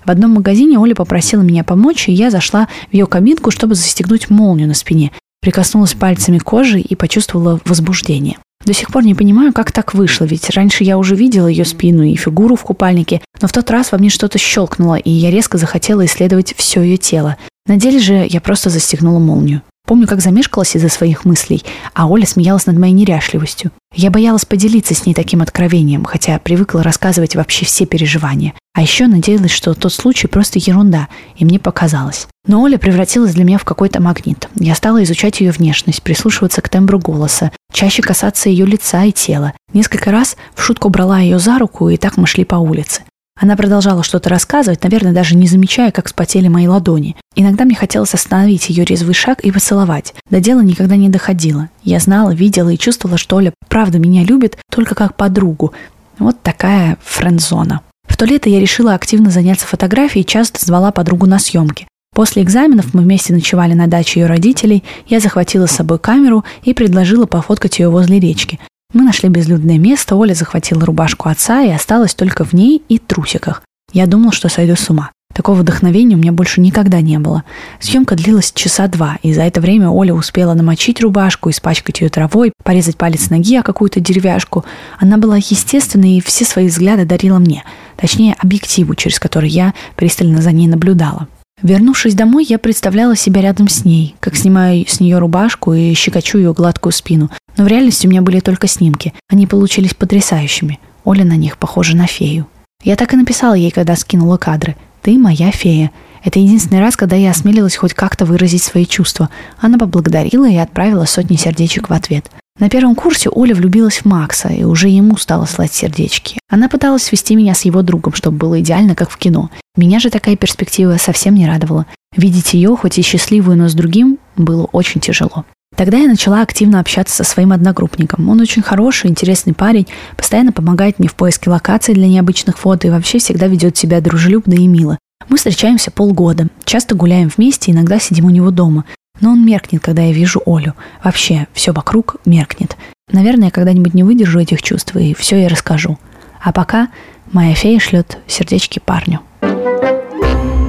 В 0.04 0.10
одном 0.10 0.32
магазине 0.32 0.78
Оля 0.78 0.94
попросила 0.94 1.42
меня 1.42 1.64
помочь, 1.64 2.08
и 2.08 2.12
я 2.12 2.30
зашла 2.30 2.68
в 2.90 2.94
ее 2.94 3.06
кабинку, 3.06 3.50
чтобы 3.50 3.74
застегнуть 3.74 4.30
молнию 4.30 4.68
на 4.68 4.74
спине. 4.74 5.10
Прикоснулась 5.42 5.94
пальцами 5.94 6.38
к 6.38 6.44
коже 6.44 6.80
и 6.80 6.94
почувствовала 6.94 7.60
возбуждение. 7.64 8.38
До 8.64 8.72
сих 8.72 8.92
пор 8.92 9.04
не 9.04 9.16
понимаю, 9.16 9.52
как 9.52 9.72
так 9.72 9.92
вышло, 9.92 10.24
ведь 10.24 10.48
раньше 10.50 10.84
я 10.84 10.96
уже 10.96 11.16
видела 11.16 11.48
ее 11.48 11.64
спину 11.64 12.04
и 12.04 12.14
фигуру 12.14 12.54
в 12.54 12.62
купальнике, 12.62 13.20
но 13.40 13.48
в 13.48 13.52
тот 13.52 13.68
раз 13.70 13.90
во 13.90 13.98
мне 13.98 14.08
что-то 14.08 14.38
щелкнуло, 14.38 14.94
и 14.94 15.10
я 15.10 15.32
резко 15.32 15.58
захотела 15.58 16.06
исследовать 16.06 16.54
все 16.56 16.80
ее 16.80 16.96
тело. 16.96 17.36
На 17.66 17.76
деле 17.76 17.98
же 17.98 18.24
я 18.28 18.40
просто 18.40 18.70
застегнула 18.70 19.18
молнию. 19.18 19.62
Помню, 19.92 20.06
как 20.06 20.22
замешкалась 20.22 20.74
из-за 20.74 20.88
своих 20.88 21.26
мыслей, 21.26 21.62
а 21.92 22.06
Оля 22.06 22.24
смеялась 22.24 22.64
над 22.64 22.78
моей 22.78 22.94
неряшливостью. 22.94 23.72
Я 23.94 24.10
боялась 24.10 24.46
поделиться 24.46 24.94
с 24.94 25.04
ней 25.04 25.12
таким 25.12 25.42
откровением, 25.42 26.06
хотя 26.06 26.38
привыкла 26.38 26.82
рассказывать 26.82 27.36
вообще 27.36 27.66
все 27.66 27.84
переживания. 27.84 28.54
А 28.72 28.80
еще 28.80 29.06
надеялась, 29.06 29.50
что 29.50 29.74
тот 29.74 29.92
случай 29.92 30.28
просто 30.28 30.58
ерунда, 30.58 31.08
и 31.36 31.44
мне 31.44 31.58
показалось. 31.58 32.26
Но 32.46 32.62
Оля 32.62 32.78
превратилась 32.78 33.34
для 33.34 33.44
меня 33.44 33.58
в 33.58 33.66
какой-то 33.66 34.00
магнит. 34.00 34.48
Я 34.54 34.74
стала 34.76 35.02
изучать 35.02 35.42
ее 35.42 35.50
внешность, 35.50 36.02
прислушиваться 36.02 36.62
к 36.62 36.70
тембру 36.70 36.98
голоса, 36.98 37.52
чаще 37.70 38.00
касаться 38.00 38.48
ее 38.48 38.64
лица 38.64 39.04
и 39.04 39.12
тела. 39.12 39.52
Несколько 39.74 40.10
раз 40.10 40.38
в 40.54 40.62
шутку 40.62 40.88
брала 40.88 41.18
ее 41.18 41.38
за 41.38 41.58
руку, 41.58 41.90
и 41.90 41.98
так 41.98 42.16
мы 42.16 42.26
шли 42.26 42.46
по 42.46 42.56
улице. 42.56 43.02
Она 43.40 43.56
продолжала 43.56 44.02
что-то 44.02 44.28
рассказывать, 44.28 44.82
наверное, 44.84 45.12
даже 45.12 45.36
не 45.36 45.46
замечая, 45.46 45.90
как 45.90 46.08
спотели 46.08 46.48
мои 46.48 46.66
ладони. 46.68 47.16
Иногда 47.34 47.64
мне 47.64 47.74
хотелось 47.74 48.14
остановить 48.14 48.68
ее 48.68 48.84
резвый 48.84 49.14
шаг 49.14 49.40
и 49.40 49.50
поцеловать. 49.50 50.14
До 50.30 50.40
дела 50.40 50.60
никогда 50.60 50.96
не 50.96 51.08
доходило. 51.08 51.68
Я 51.82 51.98
знала, 51.98 52.32
видела 52.32 52.68
и 52.68 52.78
чувствовала, 52.78 53.18
что 53.18 53.36
Оля 53.36 53.52
правда 53.68 53.98
меня 53.98 54.22
любит 54.22 54.58
только 54.70 54.94
как 54.94 55.16
подругу. 55.16 55.72
Вот 56.18 56.40
такая 56.42 56.98
френдзона. 57.02 57.80
В 58.06 58.16
то 58.16 58.26
лето 58.26 58.48
я 58.48 58.60
решила 58.60 58.94
активно 58.94 59.30
заняться 59.30 59.66
фотографией 59.66 60.22
и 60.22 60.26
часто 60.26 60.64
звала 60.64 60.92
подругу 60.92 61.26
на 61.26 61.38
съемки. 61.38 61.86
После 62.14 62.42
экзаменов 62.42 62.92
мы 62.92 63.02
вместе 63.02 63.32
ночевали 63.32 63.72
на 63.72 63.86
даче 63.86 64.20
ее 64.20 64.26
родителей, 64.26 64.84
я 65.06 65.18
захватила 65.18 65.64
с 65.66 65.72
собой 65.72 65.98
камеру 65.98 66.44
и 66.62 66.74
предложила 66.74 67.24
пофоткать 67.24 67.78
ее 67.78 67.88
возле 67.88 68.20
речки. 68.20 68.60
Мы 68.92 69.04
нашли 69.04 69.28
безлюдное 69.28 69.78
место, 69.78 70.16
Оля 70.16 70.34
захватила 70.34 70.84
рубашку 70.84 71.28
отца 71.28 71.62
и 71.62 71.70
осталась 71.70 72.14
только 72.14 72.44
в 72.44 72.52
ней 72.52 72.82
и 72.88 72.98
трусиках. 72.98 73.62
Я 73.92 74.06
думала, 74.06 74.32
что 74.32 74.48
сойду 74.48 74.76
с 74.76 74.90
ума. 74.90 75.10
Такого 75.32 75.60
вдохновения 75.60 76.14
у 76.14 76.18
меня 76.18 76.32
больше 76.32 76.60
никогда 76.60 77.00
не 77.00 77.18
было. 77.18 77.42
Съемка 77.80 78.16
длилась 78.16 78.52
часа 78.52 78.86
два, 78.88 79.18
и 79.22 79.32
за 79.32 79.42
это 79.42 79.62
время 79.62 79.88
Оля 79.88 80.12
успела 80.12 80.52
намочить 80.52 81.00
рубашку, 81.00 81.48
испачкать 81.48 82.02
ее 82.02 82.10
травой, 82.10 82.52
порезать 82.62 82.98
палец 82.98 83.30
ноги 83.30 83.56
о 83.56 83.62
какую-то 83.62 84.00
деревяшку. 84.00 84.64
Она 84.98 85.16
была 85.16 85.38
естественной 85.38 86.18
и 86.18 86.20
все 86.20 86.44
свои 86.44 86.66
взгляды 86.66 87.06
дарила 87.06 87.38
мне, 87.38 87.64
точнее 87.96 88.36
объективу, 88.38 88.94
через 88.94 89.18
который 89.18 89.48
я 89.48 89.72
пристально 89.96 90.42
за 90.42 90.52
ней 90.52 90.66
наблюдала. 90.66 91.28
Вернувшись 91.62 92.14
домой, 92.14 92.44
я 92.48 92.58
представляла 92.58 93.14
себя 93.14 93.40
рядом 93.40 93.68
с 93.68 93.84
ней, 93.84 94.16
как 94.18 94.34
снимаю 94.34 94.84
с 94.88 94.98
нее 94.98 95.18
рубашку 95.18 95.72
и 95.72 95.94
щекочу 95.94 96.38
ее 96.38 96.52
гладкую 96.52 96.92
спину. 96.92 97.30
Но 97.56 97.64
в 97.64 97.68
реальности 97.68 98.06
у 98.06 98.10
меня 98.10 98.20
были 98.20 98.40
только 98.40 98.66
снимки. 98.66 99.14
Они 99.28 99.46
получились 99.46 99.94
потрясающими. 99.94 100.80
Оля 101.04 101.24
на 101.24 101.36
них 101.36 101.58
похожа 101.58 101.96
на 101.96 102.06
фею. 102.06 102.46
Я 102.82 102.96
так 102.96 103.14
и 103.14 103.16
написала 103.16 103.54
ей, 103.54 103.70
когда 103.70 103.94
скинула 103.94 104.38
кадры. 104.38 104.76
«Ты 105.02 105.18
моя 105.18 105.50
фея». 105.50 105.90
Это 106.24 106.38
единственный 106.38 106.80
раз, 106.80 106.96
когда 106.96 107.16
я 107.16 107.30
осмелилась 107.30 107.76
хоть 107.76 107.94
как-то 107.94 108.24
выразить 108.24 108.62
свои 108.62 108.86
чувства. 108.86 109.28
Она 109.60 109.78
поблагодарила 109.78 110.48
и 110.48 110.56
отправила 110.56 111.04
сотни 111.04 111.36
сердечек 111.36 111.90
в 111.90 111.92
ответ. 111.92 112.30
На 112.58 112.68
первом 112.68 112.94
курсе 112.94 113.28
Оля 113.28 113.54
влюбилась 113.54 113.98
в 113.98 114.04
Макса 114.04 114.48
и 114.48 114.62
уже 114.62 114.88
ему 114.88 115.16
стала 115.16 115.46
слать 115.46 115.72
сердечки. 115.72 116.38
Она 116.48 116.68
пыталась 116.68 117.02
свести 117.02 117.34
меня 117.34 117.54
с 117.54 117.62
его 117.62 117.82
другом, 117.82 118.14
чтобы 118.14 118.36
было 118.36 118.60
идеально, 118.60 118.94
как 118.94 119.10
в 119.10 119.16
кино. 119.16 119.50
Меня 119.74 120.00
же 120.00 120.10
такая 120.10 120.36
перспектива 120.36 120.98
совсем 120.98 121.34
не 121.34 121.46
радовала. 121.46 121.86
Видеть 122.14 122.52
ее, 122.52 122.76
хоть 122.76 122.98
и 122.98 123.02
счастливую, 123.02 123.56
но 123.56 123.68
с 123.68 123.74
другим, 123.74 124.18
было 124.36 124.64
очень 124.64 125.00
тяжело. 125.00 125.46
Тогда 125.74 125.96
я 125.98 126.08
начала 126.08 126.42
активно 126.42 126.78
общаться 126.80 127.16
со 127.16 127.24
своим 127.24 127.52
одногруппником. 127.52 128.28
Он 128.28 128.40
очень 128.40 128.60
хороший, 128.60 129.08
интересный 129.08 129.54
парень, 129.54 129.86
постоянно 130.16 130.52
помогает 130.52 130.98
мне 130.98 131.08
в 131.08 131.14
поиске 131.14 131.48
локаций 131.48 131.94
для 131.94 132.06
необычных 132.06 132.58
фото 132.58 132.86
и 132.86 132.90
вообще 132.90 133.18
всегда 133.18 133.46
ведет 133.46 133.76
себя 133.78 134.02
дружелюбно 134.02 134.52
и 134.52 134.66
мило. 134.66 134.98
Мы 135.30 135.38
встречаемся 135.38 135.90
полгода, 135.90 136.48
часто 136.64 136.94
гуляем 136.94 137.30
вместе, 137.34 137.72
иногда 137.72 137.98
сидим 137.98 138.26
у 138.26 138.30
него 138.30 138.50
дома. 138.50 138.84
Но 139.20 139.30
он 139.30 139.46
меркнет, 139.46 139.82
когда 139.82 140.02
я 140.02 140.12
вижу 140.12 140.42
Олю. 140.44 140.74
Вообще, 141.02 141.46
все 141.54 141.72
вокруг 141.72 142.16
меркнет. 142.26 142.76
Наверное, 143.10 143.46
я 143.46 143.50
когда-нибудь 143.50 143.94
не 143.94 144.02
выдержу 144.02 144.40
этих 144.40 144.62
чувств 144.62 144.94
и 144.96 145.14
все 145.14 145.36
ей 145.36 145.48
расскажу. 145.48 145.98
А 146.42 146.52
пока 146.52 146.88
моя 147.30 147.54
фея 147.54 147.78
шлет 147.78 148.18
сердечки 148.26 148.78
парню. 148.78 149.20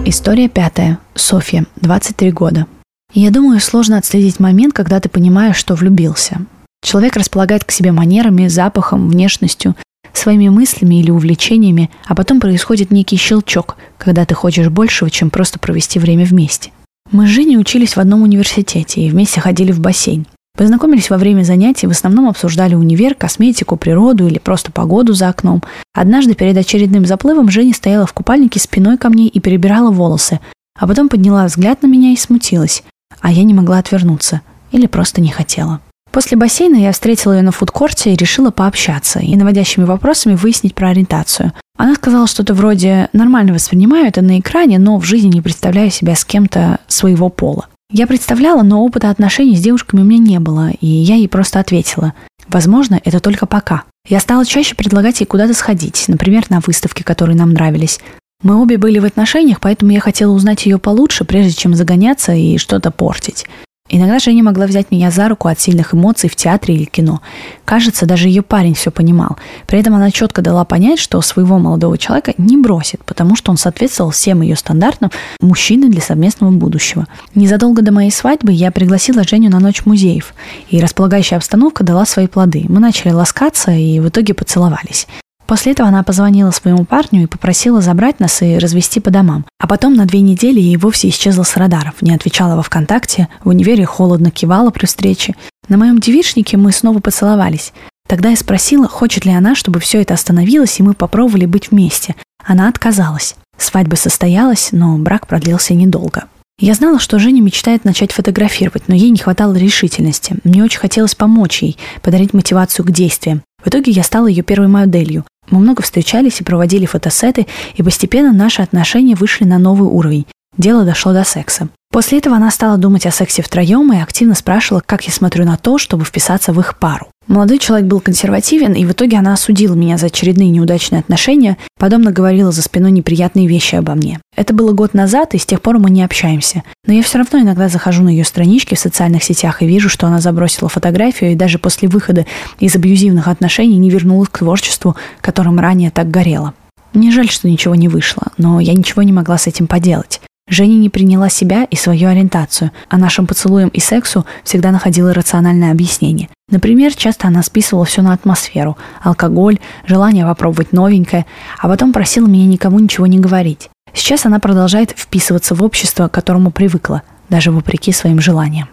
История 0.05 0.49
пятая. 0.49 0.99
Софья, 1.15 1.65
23 1.77 2.31
года. 2.31 2.67
Я 3.13 3.31
думаю, 3.31 3.59
сложно 3.59 3.97
отследить 3.97 4.39
момент, 4.39 4.73
когда 4.73 4.99
ты 4.99 5.09
понимаешь, 5.09 5.55
что 5.55 5.75
влюбился. 5.75 6.41
Человек 6.83 7.15
располагает 7.15 7.63
к 7.63 7.71
себе 7.71 7.91
манерами, 7.91 8.47
запахом, 8.47 9.09
внешностью, 9.09 9.75
своими 10.11 10.49
мыслями 10.49 10.99
или 10.99 11.09
увлечениями, 11.09 11.89
а 12.05 12.15
потом 12.15 12.39
происходит 12.39 12.91
некий 12.91 13.17
щелчок, 13.17 13.77
когда 13.97 14.25
ты 14.25 14.35
хочешь 14.35 14.69
большего, 14.69 15.09
чем 15.09 15.29
просто 15.29 15.57
провести 15.57 15.99
время 15.99 16.25
вместе. 16.25 16.71
Мы 17.11 17.27
с 17.27 17.29
Женей 17.29 17.57
учились 17.57 17.95
в 17.95 17.99
одном 17.99 18.21
университете 18.21 19.01
и 19.01 19.09
вместе 19.09 19.41
ходили 19.41 19.71
в 19.71 19.79
бассейн. 19.79 20.25
Познакомились 20.55 21.09
во 21.09 21.17
время 21.17 21.43
занятий, 21.43 21.87
в 21.87 21.91
основном 21.91 22.29
обсуждали 22.29 22.75
универ, 22.75 23.15
косметику, 23.15 23.75
природу 23.75 24.27
или 24.27 24.37
просто 24.37 24.71
погоду 24.71 25.13
за 25.13 25.29
окном. 25.29 25.63
Однажды 25.93 26.35
перед 26.35 26.55
очередным 26.57 27.05
заплывом 27.05 27.49
Женя 27.49 27.73
стояла 27.73 28.05
в 28.05 28.13
купальнике 28.13 28.59
спиной 28.59 28.97
ко 28.97 29.09
мне 29.09 29.27
и 29.27 29.39
перебирала 29.39 29.91
волосы, 29.91 30.39
а 30.79 30.87
потом 30.87 31.09
подняла 31.09 31.45
взгляд 31.45 31.81
на 31.81 31.87
меня 31.87 32.13
и 32.13 32.17
смутилась 32.17 32.83
а 33.23 33.31
я 33.31 33.43
не 33.43 33.53
могла 33.53 33.79
отвернуться 33.79 34.41
или 34.71 34.85
просто 34.85 35.21
не 35.21 35.29
хотела. 35.29 35.79
После 36.11 36.37
бассейна 36.37 36.75
я 36.75 36.91
встретила 36.91 37.33
ее 37.33 37.41
на 37.41 37.51
фудкорте 37.51 38.13
и 38.13 38.15
решила 38.15 38.51
пообщаться 38.51 39.19
и 39.19 39.35
наводящими 39.35 39.83
вопросами 39.83 40.35
выяснить 40.35 40.75
про 40.75 40.89
ориентацию. 40.89 41.53
Она 41.75 41.95
сказала 41.95 42.27
что-то 42.27 42.53
вроде 42.53 43.09
«нормально 43.13 43.53
воспринимаю 43.53 44.07
это 44.07 44.21
на 44.21 44.39
экране, 44.39 44.77
но 44.77 44.97
в 44.99 45.05
жизни 45.05 45.29
не 45.29 45.41
представляю 45.41 45.89
себя 45.89 46.15
с 46.15 46.23
кем-то 46.23 46.79
своего 46.87 47.29
пола». 47.29 47.67
Я 47.95 48.07
представляла, 48.07 48.63
но 48.63 48.83
опыта 48.83 49.11
отношений 49.11 49.55
с 49.55 49.61
девушками 49.61 50.01
у 50.01 50.03
меня 50.03 50.17
не 50.17 50.39
было, 50.39 50.71
и 50.81 50.87
я 50.87 51.13
ей 51.13 51.29
просто 51.29 51.59
ответила 51.59 52.15
«возможно, 52.47 52.99
это 53.05 53.19
только 53.19 53.45
пока». 53.45 53.83
Я 54.09 54.19
стала 54.19 54.47
чаще 54.47 54.73
предлагать 54.73 55.19
ей 55.19 55.27
куда-то 55.27 55.53
сходить, 55.53 56.05
например, 56.07 56.45
на 56.49 56.59
выставки, 56.59 57.03
которые 57.03 57.37
нам 57.37 57.51
нравились. 57.51 57.99
Мы 58.41 58.59
обе 58.59 58.79
были 58.79 58.97
в 58.97 59.05
отношениях, 59.05 59.59
поэтому 59.59 59.91
я 59.91 59.99
хотела 59.99 60.31
узнать 60.31 60.65
ее 60.65 60.79
получше, 60.79 61.23
прежде 61.23 61.53
чем 61.53 61.75
загоняться 61.75 62.33
и 62.33 62.57
что-то 62.57 62.89
портить. 62.89 63.45
Иногда 63.89 64.17
Женя 64.17 64.43
могла 64.43 64.65
взять 64.65 64.91
меня 64.91 65.11
за 65.11 65.27
руку 65.27 65.49
от 65.49 65.59
сильных 65.59 65.93
эмоций 65.93 66.29
в 66.29 66.35
театре 66.37 66.73
или 66.73 66.85
кино. 66.85 67.21
Кажется, 67.63 68.05
даже 68.05 68.27
ее 68.29 68.41
парень 68.41 68.73
все 68.75 68.91
понимал. 68.91 69.37
При 69.67 69.77
этом 69.77 69.93
она 69.93 70.09
четко 70.09 70.41
дала 70.41 70.63
понять, 70.63 70.99
что 70.99 71.21
своего 71.21 71.59
молодого 71.59 71.97
человека 71.97 72.33
не 72.37 72.57
бросит, 72.57 73.03
потому 73.05 73.35
что 73.35 73.51
он 73.51 73.57
соответствовал 73.57 74.11
всем 74.11 74.41
ее 74.41 74.55
стандартам 74.55 75.11
мужчины 75.41 75.89
для 75.89 76.01
совместного 76.01 76.49
будущего. 76.51 77.07
Незадолго 77.35 77.81
до 77.81 77.91
моей 77.91 78.11
свадьбы 78.11 78.51
я 78.53 78.71
пригласила 78.71 79.23
Женю 79.23 79.51
на 79.51 79.59
ночь 79.59 79.85
музеев, 79.85 80.33
и 80.69 80.79
располагающая 80.79 81.37
обстановка 81.37 81.83
дала 81.83 82.05
свои 82.05 82.27
плоды. 82.27 82.65
Мы 82.69 82.79
начали 82.79 83.11
ласкаться 83.11 83.71
и 83.71 83.99
в 83.99 84.07
итоге 84.07 84.33
поцеловались. 84.33 85.07
После 85.47 85.73
этого 85.73 85.89
она 85.89 86.03
позвонила 86.03 86.51
своему 86.51 86.85
парню 86.85 87.23
и 87.23 87.27
попросила 87.27 87.81
забрать 87.81 88.19
нас 88.19 88.41
и 88.41 88.57
развести 88.57 88.99
по 88.99 89.11
домам. 89.11 89.45
А 89.59 89.67
потом 89.67 89.95
на 89.95 90.05
две 90.05 90.21
недели 90.21 90.59
ей 90.59 90.77
вовсе 90.77 91.09
исчезла 91.09 91.43
с 91.43 91.57
радаров, 91.57 92.01
не 92.01 92.13
отвечала 92.13 92.55
во 92.55 92.63
ВКонтакте, 92.63 93.27
в 93.43 93.49
универе 93.49 93.85
холодно 93.85 94.31
кивала 94.31 94.69
при 94.71 94.85
встрече. 94.85 95.35
На 95.67 95.77
моем 95.77 95.99
девичнике 95.99 96.57
мы 96.57 96.71
снова 96.71 96.99
поцеловались. 96.99 97.73
Тогда 98.07 98.29
я 98.29 98.35
спросила, 98.35 98.87
хочет 98.87 99.25
ли 99.25 99.31
она, 99.31 99.55
чтобы 99.55 99.79
все 99.79 100.01
это 100.01 100.13
остановилось, 100.13 100.79
и 100.79 100.83
мы 100.83 100.93
попробовали 100.93 101.45
быть 101.45 101.71
вместе. 101.71 102.15
Она 102.45 102.67
отказалась. 102.67 103.35
Свадьба 103.57 103.95
состоялась, 103.95 104.69
но 104.71 104.97
брак 104.97 105.27
продлился 105.27 105.73
недолго. 105.73 106.25
Я 106.59 106.75
знала, 106.75 106.99
что 106.99 107.17
Женя 107.17 107.41
мечтает 107.41 107.83
начать 107.83 108.11
фотографировать, 108.11 108.83
но 108.87 108.95
ей 108.95 109.09
не 109.09 109.17
хватало 109.17 109.55
решительности. 109.55 110.35
Мне 110.43 110.63
очень 110.63 110.79
хотелось 110.79 111.15
помочь 111.15 111.63
ей, 111.63 111.77
подарить 112.01 112.33
мотивацию 112.33 112.85
к 112.85 112.91
действиям. 112.91 113.41
В 113.63 113.69
итоге 113.69 113.91
я 113.91 114.03
стала 114.03 114.27
ее 114.27 114.43
первой 114.43 114.67
моделью. 114.67 115.25
Мы 115.53 115.59
много 115.59 115.83
встречались 115.83 116.41
и 116.41 116.43
проводили 116.43 116.87
фотосеты, 116.87 117.45
и 117.75 117.83
постепенно 117.83 118.33
наши 118.33 118.63
отношения 118.63 119.13
вышли 119.13 119.43
на 119.43 119.59
новый 119.59 119.87
уровень. 119.87 120.25
Дело 120.57 120.85
дошло 120.85 121.13
до 121.13 121.23
секса. 121.23 121.69
После 121.91 122.17
этого 122.17 122.35
она 122.35 122.49
стала 122.49 122.77
думать 122.77 123.05
о 123.05 123.11
сексе 123.11 123.43
втроем 123.43 123.93
и 123.93 124.01
активно 124.01 124.33
спрашивала, 124.33 124.81
как 124.83 125.03
я 125.03 125.13
смотрю 125.13 125.45
на 125.45 125.57
то, 125.57 125.77
чтобы 125.77 126.05
вписаться 126.05 126.51
в 126.51 126.59
их 126.59 126.79
пару. 126.79 127.07
Молодой 127.27 127.57
человек 127.59 127.87
был 127.87 127.99
консервативен, 128.01 128.73
и 128.73 128.83
в 128.83 128.91
итоге 128.91 129.17
она 129.17 129.33
осудила 129.33 129.75
меня 129.75 129.97
за 129.97 130.07
очередные 130.07 130.49
неудачные 130.49 130.99
отношения, 130.99 131.57
подобно 131.79 132.11
говорила 132.11 132.51
за 132.51 132.61
спиной 132.61 132.91
неприятные 132.91 133.47
вещи 133.47 133.75
обо 133.75 133.93
мне. 133.93 134.19
Это 134.35 134.53
было 134.53 134.73
год 134.73 134.93
назад, 134.93 135.33
и 135.33 135.37
с 135.37 135.45
тех 135.45 135.61
пор 135.61 135.77
мы 135.77 135.89
не 135.89 136.03
общаемся. 136.03 136.63
Но 136.85 136.93
я 136.93 137.03
все 137.03 137.19
равно 137.19 137.39
иногда 137.39 137.69
захожу 137.69 138.03
на 138.03 138.09
ее 138.09 138.25
странички 138.25 138.75
в 138.75 138.79
социальных 138.79 139.23
сетях 139.23 139.61
и 139.61 139.67
вижу, 139.67 139.87
что 139.87 140.07
она 140.07 140.19
забросила 140.19 140.69
фотографию 140.69 141.31
и 141.31 141.35
даже 141.35 141.59
после 141.59 141.87
выхода 141.87 142.25
из 142.59 142.75
абьюзивных 142.75 143.27
отношений 143.27 143.77
не 143.77 143.89
вернулась 143.89 144.29
к 144.29 144.39
творчеству, 144.39 144.95
которым 145.21 145.59
ранее 145.59 145.91
так 145.91 146.09
горела. 146.11 146.53
Мне 146.93 147.11
жаль, 147.11 147.29
что 147.29 147.47
ничего 147.47 147.75
не 147.75 147.87
вышло, 147.87 148.31
но 148.37 148.59
я 148.59 148.73
ничего 148.73 149.03
не 149.03 149.13
могла 149.13 149.37
с 149.37 149.47
этим 149.47 149.67
поделать. 149.67 150.21
Женя 150.49 150.75
не 150.75 150.89
приняла 150.89 151.29
себя 151.29 151.63
и 151.63 151.75
свою 151.75 152.09
ориентацию, 152.09 152.71
а 152.89 152.97
нашим 152.97 153.27
поцелуям 153.27 153.69
и 153.69 153.79
сексу 153.79 154.25
всегда 154.43 154.71
находила 154.71 155.13
рациональное 155.13 155.71
объяснение. 155.71 156.29
Например, 156.49 156.93
часто 156.93 157.27
она 157.27 157.41
списывала 157.43 157.85
все 157.85 158.01
на 158.01 158.13
атмосферу, 158.13 158.77
алкоголь, 159.01 159.59
желание 159.85 160.25
попробовать 160.25 160.73
новенькое, 160.73 161.25
а 161.57 161.67
потом 161.67 161.93
просила 161.93 162.27
меня 162.27 162.45
никому 162.45 162.79
ничего 162.79 163.07
не 163.07 163.19
говорить. 163.19 163.69
Сейчас 163.93 164.25
она 164.25 164.39
продолжает 164.39 164.91
вписываться 164.91 165.55
в 165.55 165.63
общество, 165.63 166.07
к 166.07 166.11
которому 166.11 166.51
привыкла, 166.51 167.03
даже 167.29 167.51
вопреки 167.51 167.91
своим 167.91 168.19
желаниям. 168.19 168.67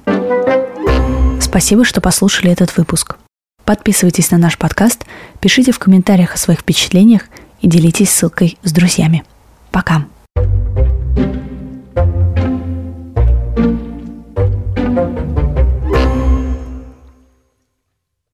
Спасибо, 1.40 1.84
что 1.84 2.00
послушали 2.00 2.50
этот 2.50 2.76
выпуск. 2.76 3.16
Подписывайтесь 3.64 4.30
на 4.30 4.38
наш 4.38 4.58
подкаст, 4.58 5.04
пишите 5.40 5.72
в 5.72 5.78
комментариях 5.78 6.34
о 6.34 6.38
своих 6.38 6.60
впечатлениях 6.60 7.22
и 7.60 7.68
делитесь 7.68 8.10
ссылкой 8.10 8.58
с 8.62 8.72
друзьями. 8.72 9.22
Пока! 9.70 10.04